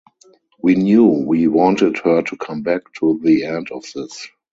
We 0.57 0.73
knew 0.73 1.05
we 1.05 1.45
wanted 1.47 1.99
her 1.99 2.23
to 2.23 2.35
come 2.35 2.63
back 2.63 2.81
to 2.95 3.19
the 3.23 3.43
end 3.45 3.69
of 3.69 3.85
this. 3.93 4.27